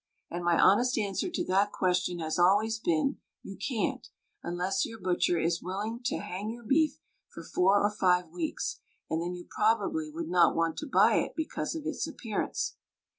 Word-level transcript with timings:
And 0.31 0.43
my 0.43 0.59
honest 0.59 0.97
answer 0.97 1.29
to 1.29 1.45
that 1.45 1.71
question 1.71 2.17
has 2.17 2.39
always 2.39 2.79
been: 2.79 3.19
"You 3.43 3.55
can't— 3.55 4.09
^unless 4.43 4.83
your 4.83 4.97
butcher 4.99 5.37
is 5.39 5.61
willing 5.61 5.99
to 6.05 6.17
hang 6.17 6.49
your 6.49 6.63
beef 6.63 6.97
for 7.31 7.43
four 7.43 7.81
or 7.83 7.91
five 7.91 8.29
weeks— 8.29 8.79
and 9.11 9.21
then 9.21 9.35
you 9.35 9.45
probably 9.47 10.09
would 10.09 10.27
not 10.27 10.55
want 10.55 10.77
to 10.77 10.87
buy 10.87 11.17
it 11.17 11.35
because 11.35 11.75
of 11.75 11.85
its 11.85 12.07
appearance." 12.07 12.77